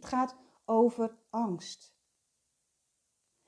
Het 0.00 0.08
gaat 0.08 0.36
over 0.64 1.18
angst. 1.30 1.94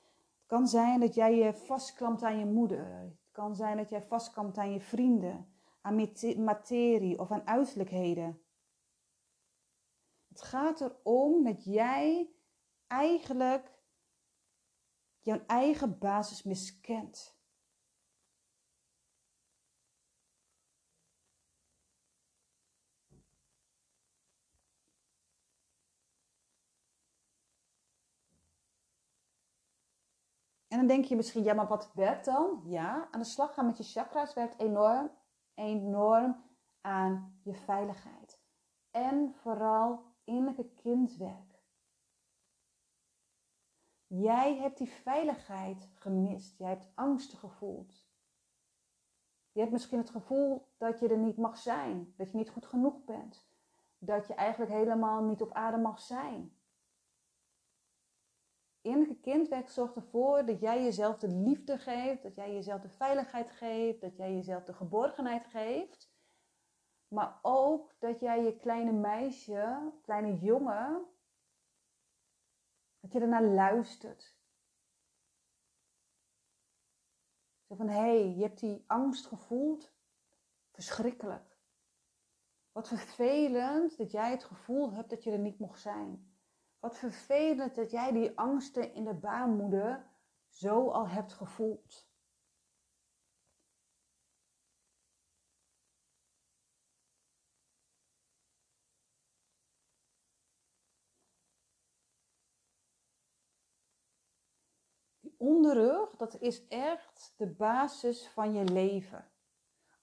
Het 0.00 0.46
kan 0.46 0.68
zijn 0.68 1.00
dat 1.00 1.14
jij 1.14 1.34
je 1.34 1.54
vastklampt 1.54 2.22
aan 2.22 2.38
je 2.38 2.46
moeder. 2.46 3.00
Het 3.00 3.30
kan 3.30 3.54
zijn 3.54 3.76
dat 3.76 3.88
jij 3.88 4.02
vastklampt 4.02 4.58
aan 4.58 4.72
je 4.72 4.80
vrienden, 4.80 5.54
aan 5.80 6.08
materie 6.36 7.18
of 7.18 7.30
aan 7.30 7.46
uiterlijkheden. 7.46 8.42
Het 10.28 10.42
gaat 10.42 10.80
erom 10.80 11.44
dat 11.44 11.64
jij 11.64 12.30
eigenlijk 12.86 13.78
jouw 15.20 15.42
eigen 15.46 15.98
basis 15.98 16.42
miskent. 16.42 17.31
En 30.72 30.78
dan 30.78 30.86
denk 30.86 31.04
je 31.04 31.16
misschien, 31.16 31.42
ja, 31.42 31.54
maar 31.54 31.68
wat 31.68 31.92
werkt 31.94 32.24
dan? 32.24 32.62
Ja, 32.64 33.08
aan 33.10 33.20
de 33.20 33.26
slag 33.26 33.54
gaan 33.54 33.66
met 33.66 33.76
je 33.76 33.82
chakra's 33.82 34.34
werkt 34.34 34.58
enorm, 34.58 35.10
enorm 35.54 36.44
aan 36.80 37.40
je 37.42 37.54
veiligheid. 37.54 38.40
En 38.90 39.34
vooral 39.34 40.02
innerlijke 40.24 40.68
kindwerk. 40.74 41.62
Jij 44.06 44.56
hebt 44.56 44.78
die 44.78 44.90
veiligheid 44.90 45.88
gemist. 45.94 46.58
Jij 46.58 46.68
hebt 46.68 46.90
angsten 46.94 47.38
gevoeld. 47.38 48.06
Je 49.52 49.60
hebt 49.60 49.72
misschien 49.72 49.98
het 49.98 50.10
gevoel 50.10 50.72
dat 50.76 51.00
je 51.00 51.08
er 51.08 51.18
niet 51.18 51.36
mag 51.36 51.56
zijn, 51.56 52.14
dat 52.16 52.30
je 52.30 52.36
niet 52.36 52.50
goed 52.50 52.66
genoeg 52.66 53.04
bent, 53.04 53.48
dat 53.98 54.26
je 54.26 54.34
eigenlijk 54.34 54.70
helemaal 54.70 55.22
niet 55.24 55.42
op 55.42 55.52
aarde 55.52 55.78
mag 55.78 56.00
zijn. 56.00 56.56
Innerlijke 58.82 59.20
kindwerk 59.20 59.68
zorgt 59.68 59.96
ervoor 59.96 60.46
dat 60.46 60.60
jij 60.60 60.82
jezelf 60.82 61.18
de 61.18 61.28
liefde 61.28 61.78
geeft, 61.78 62.22
dat 62.22 62.34
jij 62.34 62.52
jezelf 62.52 62.80
de 62.80 62.88
veiligheid 62.88 63.50
geeft, 63.50 64.00
dat 64.00 64.16
jij 64.16 64.34
jezelf 64.34 64.64
de 64.64 64.74
geborgenheid 64.74 65.46
geeft. 65.46 66.10
Maar 67.08 67.38
ook 67.42 67.94
dat 67.98 68.20
jij 68.20 68.42
je 68.42 68.56
kleine 68.56 68.92
meisje, 68.92 69.92
kleine 70.02 70.38
jongen, 70.38 71.06
dat 73.00 73.12
je 73.12 73.20
ernaar 73.20 73.44
luistert. 73.44 74.36
Zo 77.68 77.74
van, 77.74 77.88
hé, 77.88 77.94
hey, 77.94 78.34
je 78.34 78.42
hebt 78.42 78.60
die 78.60 78.84
angst 78.86 79.26
gevoeld. 79.26 79.92
Verschrikkelijk. 80.70 81.56
Wat 82.72 82.88
vervelend 82.88 83.96
dat 83.96 84.10
jij 84.10 84.30
het 84.30 84.44
gevoel 84.44 84.92
hebt 84.92 85.10
dat 85.10 85.24
je 85.24 85.30
er 85.30 85.38
niet 85.38 85.58
mocht 85.58 85.80
zijn. 85.80 86.31
Wat 86.82 86.98
vervelend 86.98 87.74
dat 87.74 87.90
jij 87.90 88.12
die 88.12 88.38
angsten 88.38 88.94
in 88.94 89.04
de 89.04 89.14
baarmoeder 89.14 90.10
zo 90.48 90.90
al 90.90 91.08
hebt 91.08 91.32
gevoeld. 91.32 92.10
onderrug, 105.36 106.16
dat 106.16 106.40
is 106.40 106.66
echt 106.68 107.34
de 107.36 107.46
basis 107.46 108.28
van 108.28 108.52
je 108.52 108.64
leven. 108.64 109.30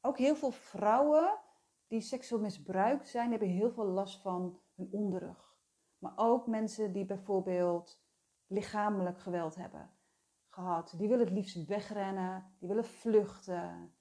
Ook 0.02 0.18
heel 0.18 0.36
veel 0.36 0.52
vrouwen 0.52 1.40
die 1.88 2.02
seksueel 2.02 2.42
misbruikt 2.42 3.08
zijn, 3.08 3.30
hebben 3.30 3.50
heel 3.50 3.72
veel 3.72 3.86
last 3.86 4.22
van 4.22 4.62
hun 4.76 4.90
onderrug. 4.92 5.59
Maar 6.00 6.14
ook 6.16 6.48
mensen 6.48 6.94
die 6.94 7.06
bijvoorbeeld 7.06 8.02
lichamelijk 8.48 9.20
geweld 9.20 9.56
hebben 9.56 9.92
gehad. 10.50 10.94
Die 10.98 11.08
willen 11.08 11.26
het 11.26 11.36
liefst 11.36 11.66
wegrennen, 11.66 12.56
die 12.60 12.68
willen 12.68 12.86
vluchten. 12.86 13.96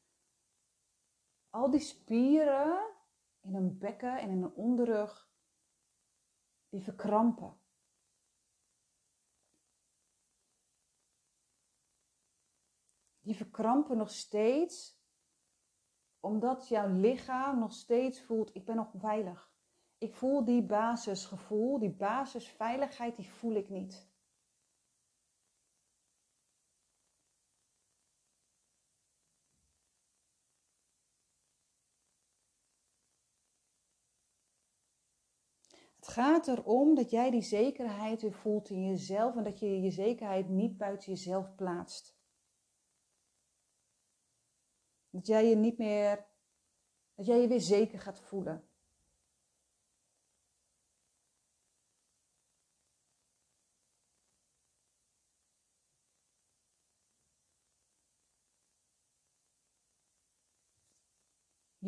Al 1.50 1.70
die 1.70 1.80
spieren 1.80 2.94
in 3.40 3.54
hun 3.54 3.78
bekken 3.78 4.18
en 4.18 4.30
in 4.30 4.42
hun 4.42 4.54
onderrug, 4.54 5.30
die 6.68 6.82
verkrampen. 6.82 7.60
die 13.28 13.36
verkrampen 13.36 13.96
nog 13.96 14.10
steeds, 14.10 15.00
omdat 16.20 16.68
jouw 16.68 16.88
lichaam 16.88 17.58
nog 17.58 17.72
steeds 17.72 18.22
voelt, 18.22 18.54
ik 18.54 18.64
ben 18.64 18.76
nog 18.76 18.90
veilig. 18.94 19.52
Ik 19.98 20.14
voel 20.14 20.44
die 20.44 20.62
basisgevoel, 20.62 21.78
die 21.78 21.90
basisveiligheid, 21.90 23.16
die 23.16 23.30
voel 23.30 23.54
ik 23.54 23.68
niet. 23.68 24.06
Het 35.96 36.08
gaat 36.08 36.48
erom 36.48 36.94
dat 36.94 37.10
jij 37.10 37.30
die 37.30 37.42
zekerheid 37.42 38.22
weer 38.22 38.32
voelt 38.32 38.70
in 38.70 38.86
jezelf 38.86 39.36
en 39.36 39.44
dat 39.44 39.58
je 39.58 39.80
je 39.80 39.90
zekerheid 39.90 40.48
niet 40.48 40.76
buiten 40.76 41.12
jezelf 41.12 41.54
plaatst. 41.54 42.16
Dat 45.10 45.26
jij 45.26 45.48
je 45.48 45.56
niet 45.56 45.78
meer, 45.78 46.26
dat 47.14 47.26
jij 47.26 47.40
je 47.40 47.48
weer 47.48 47.60
zeker 47.60 47.98
gaat 47.98 48.20
voelen. 48.20 48.67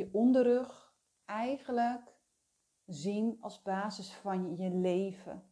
Je 0.00 0.08
onderrug 0.12 0.94
eigenlijk 1.24 2.14
zien 2.86 3.36
als 3.40 3.62
basis 3.62 4.14
van 4.14 4.56
je 4.56 4.70
leven. 4.70 5.42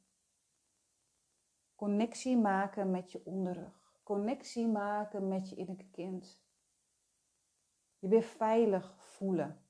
Connectie 1.74 2.36
maken 2.36 2.90
met 2.90 3.12
je 3.12 3.20
onderrug. 3.24 4.00
Connectie 4.02 4.68
maken 4.68 5.28
met 5.28 5.48
je 5.48 5.56
innerlijke 5.56 5.90
kind. 5.90 6.42
Je 7.98 8.08
weer 8.08 8.22
veilig 8.22 8.94
voelen. 8.98 9.60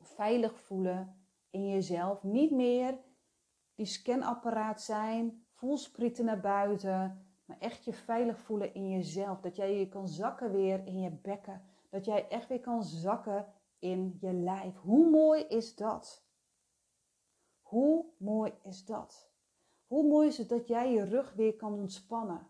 Veilig 0.00 0.60
voelen 0.60 1.26
in 1.50 1.68
jezelf. 1.68 2.22
Niet 2.22 2.50
meer 2.50 2.98
die 3.74 3.86
scanapparaat 3.86 4.82
zijn, 4.82 5.44
voelsprieten 5.50 6.24
naar 6.24 6.40
buiten. 6.40 7.26
Maar 7.44 7.58
echt 7.58 7.84
je 7.84 7.92
veilig 7.92 8.38
voelen 8.38 8.74
in 8.74 8.90
jezelf. 8.90 9.40
Dat 9.40 9.56
jij 9.56 9.78
je 9.78 9.88
kan 9.88 10.08
zakken 10.08 10.52
weer 10.52 10.86
in 10.86 11.00
je 11.00 11.10
bekken. 11.10 11.62
Dat 11.90 12.04
jij 12.04 12.28
echt 12.28 12.48
weer 12.48 12.60
kan 12.60 12.82
zakken 12.82 13.46
in 13.80 14.16
je 14.20 14.32
lijf. 14.32 14.76
Hoe 14.76 15.10
mooi 15.10 15.42
is 15.42 15.74
dat? 15.74 16.24
Hoe 17.60 18.06
mooi 18.16 18.52
is 18.62 18.84
dat? 18.84 19.30
Hoe 19.86 20.08
mooi 20.08 20.28
is 20.28 20.38
het 20.38 20.48
dat 20.48 20.66
jij 20.66 20.92
je 20.92 21.04
rug 21.04 21.32
weer 21.32 21.56
kan 21.56 21.72
ontspannen? 21.72 22.46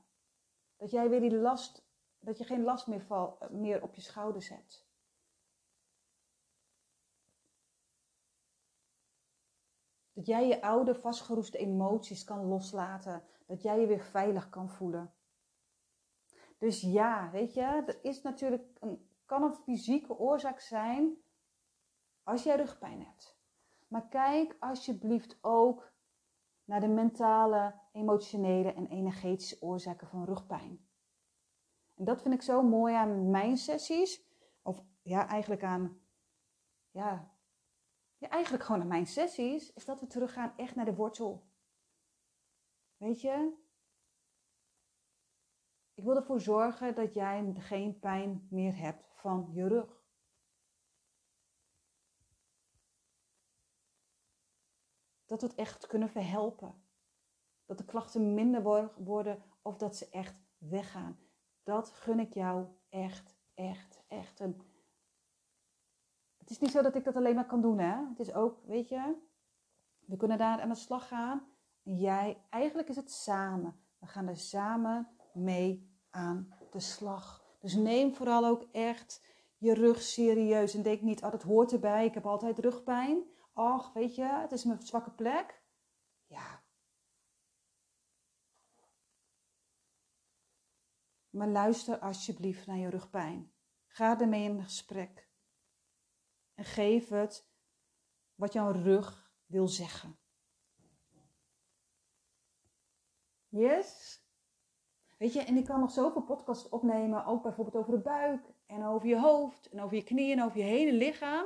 Dat 0.76 0.90
jij 0.90 1.08
weer 1.08 1.20
die 1.20 1.36
last 1.36 1.88
dat 2.20 2.38
je 2.38 2.44
geen 2.44 2.62
last 2.62 2.86
meer, 2.86 3.00
val, 3.00 3.38
meer 3.50 3.82
op 3.82 3.94
je 3.94 4.00
schouders 4.00 4.48
hebt. 4.48 4.88
Dat 10.12 10.26
jij 10.26 10.48
je 10.48 10.62
oude 10.62 10.94
vastgeroeste 10.94 11.58
emoties 11.58 12.24
kan 12.24 12.44
loslaten. 12.46 13.22
Dat 13.46 13.62
jij 13.62 13.80
je 13.80 13.86
weer 13.86 14.04
veilig 14.04 14.48
kan 14.48 14.70
voelen. 14.70 15.14
Dus 16.58 16.80
ja, 16.80 17.30
weet 17.30 17.54
je, 17.54 17.60
er 17.60 18.04
is 18.04 18.22
natuurlijk 18.22 18.78
een, 18.80 19.09
kan 19.30 19.42
een 19.42 19.54
fysieke 19.54 20.18
oorzaak 20.18 20.60
zijn 20.60 21.16
als 22.22 22.42
jij 22.42 22.56
rugpijn 22.56 23.04
hebt. 23.04 23.38
Maar 23.88 24.08
kijk 24.08 24.56
alsjeblieft 24.60 25.38
ook 25.40 25.92
naar 26.64 26.80
de 26.80 26.88
mentale, 26.88 27.80
emotionele 27.92 28.72
en 28.72 28.86
energetische 28.86 29.62
oorzaken 29.62 30.08
van 30.08 30.24
rugpijn. 30.24 30.88
En 31.94 32.04
dat 32.04 32.22
vind 32.22 32.34
ik 32.34 32.42
zo 32.42 32.62
mooi 32.62 32.94
aan 32.94 33.30
mijn 33.30 33.56
sessies. 33.56 34.22
Of 34.62 34.82
ja, 35.02 35.28
eigenlijk 35.28 35.64
aan. 35.64 36.00
Ja, 36.90 37.34
ja, 38.16 38.28
eigenlijk 38.28 38.64
gewoon 38.64 38.80
aan 38.80 38.88
mijn 38.88 39.06
sessies. 39.06 39.72
Is 39.72 39.84
dat 39.84 40.00
we 40.00 40.06
teruggaan 40.06 40.56
echt 40.56 40.74
naar 40.74 40.84
de 40.84 40.94
wortel. 40.94 41.48
Weet 42.96 43.20
je? 43.20 43.56
Ik 46.00 46.06
wil 46.06 46.16
ervoor 46.16 46.40
zorgen 46.40 46.94
dat 46.94 47.14
jij 47.14 47.54
geen 47.58 47.98
pijn 47.98 48.46
meer 48.50 48.76
hebt 48.76 49.04
van 49.14 49.50
je 49.52 49.68
rug. 49.68 50.04
Dat 55.26 55.40
we 55.40 55.46
het 55.46 55.56
echt 55.56 55.86
kunnen 55.86 56.08
verhelpen. 56.08 56.82
Dat 57.66 57.78
de 57.78 57.84
klachten 57.84 58.34
minder 58.34 58.62
worden 58.96 59.42
of 59.62 59.76
dat 59.76 59.96
ze 59.96 60.08
echt 60.10 60.42
weggaan. 60.58 61.18
Dat 61.62 61.90
gun 61.90 62.18
ik 62.18 62.34
jou 62.34 62.66
echt, 62.88 63.36
echt, 63.54 64.02
echt. 64.08 64.38
Het 66.38 66.50
is 66.50 66.58
niet 66.58 66.70
zo 66.70 66.82
dat 66.82 66.94
ik 66.94 67.04
dat 67.04 67.16
alleen 67.16 67.34
maar 67.34 67.46
kan 67.46 67.60
doen, 67.60 67.78
hè. 67.78 68.08
Het 68.08 68.20
is 68.20 68.32
ook, 68.32 68.64
weet 68.64 68.88
je, 68.88 69.16
we 69.98 70.16
kunnen 70.16 70.38
daar 70.38 70.60
aan 70.60 70.68
de 70.68 70.74
slag 70.74 71.08
gaan. 71.08 71.48
En 71.82 71.96
jij, 71.96 72.44
eigenlijk 72.50 72.88
is 72.88 72.96
het 72.96 73.10
samen. 73.10 73.84
We 73.98 74.06
gaan 74.06 74.28
er 74.28 74.36
samen 74.36 75.08
mee 75.32 75.89
aan 76.10 76.54
de 76.70 76.80
slag. 76.80 77.44
Dus 77.60 77.74
neem 77.74 78.14
vooral 78.14 78.44
ook 78.44 78.68
echt 78.72 79.22
je 79.56 79.74
rug 79.74 80.02
serieus. 80.02 80.74
En 80.74 80.82
denk 80.82 81.00
niet, 81.00 81.22
oh, 81.22 81.30
dat 81.30 81.42
hoort 81.42 81.72
erbij. 81.72 82.06
Ik 82.06 82.14
heb 82.14 82.26
altijd 82.26 82.58
rugpijn. 82.58 83.24
Och, 83.54 83.92
weet 83.92 84.14
je, 84.14 84.24
het 84.24 84.52
is 84.52 84.64
mijn 84.64 84.82
zwakke 84.82 85.10
plek. 85.10 85.62
Ja, 86.26 86.62
Maar 91.30 91.48
luister 91.48 91.98
alsjeblieft 91.98 92.66
naar 92.66 92.76
je 92.76 92.88
rugpijn. 92.88 93.52
Ga 93.86 94.20
ermee 94.20 94.44
in 94.44 94.62
gesprek. 94.62 95.28
En 96.54 96.64
geef 96.64 97.08
het 97.08 97.48
wat 98.34 98.52
jouw 98.52 98.70
rug 98.70 99.32
wil 99.46 99.68
zeggen. 99.68 100.18
Yes? 103.48 104.19
Weet 105.20 105.32
je, 105.32 105.40
en 105.40 105.56
ik 105.56 105.64
kan 105.64 105.80
nog 105.80 105.90
zoveel 105.90 106.22
podcasts 106.22 106.68
opnemen, 106.68 107.24
ook 107.24 107.42
bijvoorbeeld 107.42 107.76
over 107.76 107.92
de 107.92 107.98
buik 107.98 108.52
en 108.66 108.84
over 108.84 109.08
je 109.08 109.18
hoofd 109.18 109.68
en 109.68 109.80
over 109.80 109.96
je 109.96 110.02
knieën 110.02 110.38
en 110.38 110.44
over 110.44 110.58
je 110.58 110.64
hele 110.64 110.92
lichaam. 110.92 111.44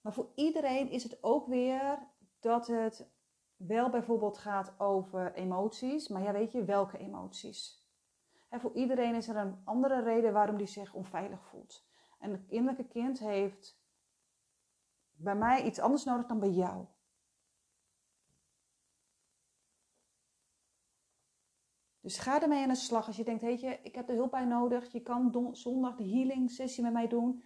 Maar 0.00 0.12
voor 0.12 0.30
iedereen 0.34 0.90
is 0.90 1.02
het 1.02 1.22
ook 1.22 1.46
weer 1.46 1.98
dat 2.40 2.66
het 2.66 3.10
wel 3.56 3.90
bijvoorbeeld 3.90 4.38
gaat 4.38 4.74
over 4.78 5.34
emoties, 5.34 6.08
maar 6.08 6.22
ja, 6.22 6.32
weet 6.32 6.52
je, 6.52 6.64
welke 6.64 6.98
emoties? 6.98 7.86
En 8.48 8.60
voor 8.60 8.72
iedereen 8.74 9.14
is 9.14 9.28
er 9.28 9.36
een 9.36 9.60
andere 9.64 10.02
reden 10.02 10.32
waarom 10.32 10.56
die 10.56 10.66
zich 10.66 10.94
onveilig 10.94 11.44
voelt. 11.44 11.86
En 12.18 12.30
het 12.30 12.48
innerlijke 12.48 12.88
kind 12.88 13.18
heeft 13.18 13.80
bij 15.12 15.36
mij 15.36 15.62
iets 15.62 15.78
anders 15.78 16.04
nodig 16.04 16.26
dan 16.26 16.40
bij 16.40 16.50
jou. 16.50 16.86
Dus 22.06 22.18
ga 22.18 22.42
ermee 22.42 22.62
aan 22.62 22.68
de 22.68 22.74
slag. 22.74 23.06
Als 23.06 23.16
je 23.16 23.24
denkt, 23.24 23.42
weet 23.42 23.60
je, 23.60 23.78
ik 23.82 23.94
heb 23.94 24.08
er 24.08 24.14
hulp 24.14 24.30
bij 24.30 24.44
nodig. 24.44 24.92
Je 24.92 25.00
kan 25.00 25.50
zondag 25.52 25.96
de 25.96 26.08
healing 26.08 26.50
sessie 26.50 26.82
met 26.82 26.92
mij 26.92 27.08
doen. 27.08 27.42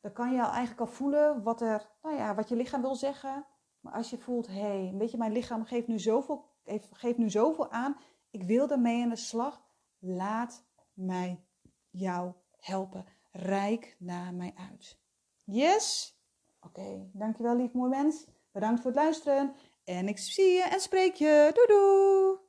Dan 0.00 0.12
kan 0.12 0.32
je 0.32 0.42
al 0.42 0.50
eigenlijk 0.50 0.80
al 0.80 0.86
voelen 0.86 1.42
wat, 1.42 1.60
er, 1.60 1.90
nou 2.02 2.16
ja, 2.16 2.34
wat 2.34 2.48
je 2.48 2.56
lichaam 2.56 2.80
wil 2.80 2.94
zeggen. 2.94 3.46
Maar 3.80 3.92
als 3.92 4.10
je 4.10 4.18
voelt, 4.18 4.46
hé, 4.46 4.52
hey, 4.52 4.94
weet 4.98 5.10
je, 5.10 5.16
mijn 5.16 5.32
lichaam 5.32 5.64
geeft 5.64 5.86
nu, 5.86 5.98
zoveel, 5.98 6.44
geeft 6.90 7.18
nu 7.18 7.30
zoveel 7.30 7.70
aan. 7.70 7.96
Ik 8.30 8.42
wil 8.42 8.70
ermee 8.70 9.02
aan 9.02 9.08
de 9.08 9.16
slag. 9.16 9.64
Laat 9.98 10.66
mij 10.92 11.44
jou 11.90 12.32
helpen. 12.56 13.04
Rijk 13.32 13.96
naar 13.98 14.34
mij 14.34 14.54
uit. 14.70 14.98
Yes? 15.44 16.16
Oké, 16.60 17.10
dankjewel 17.12 17.56
lief 17.56 17.72
mooi 17.72 17.90
mens. 17.90 18.26
Bedankt 18.52 18.80
voor 18.80 18.90
het 18.90 19.00
luisteren. 19.00 19.54
En 19.84 20.08
ik 20.08 20.18
zie 20.18 20.52
je 20.52 20.62
en 20.62 20.80
spreek 20.80 21.14
je. 21.14 21.50
Doei 21.54 21.66
doei! 21.66 22.45